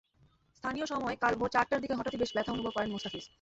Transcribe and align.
স্থানীয় 0.55 0.85
সময় 0.85 1.15
কাল 1.15 1.33
ভোর 1.35 1.49
চারটার 1.49 1.81
দিকে 1.81 1.93
হঠাৎই 1.93 2.17
বেশ 2.17 2.31
ব্যথা 2.35 2.51
অনুভব 2.51 2.71
করেন 2.71 2.89
মুস্তাফিজ। 2.91 3.25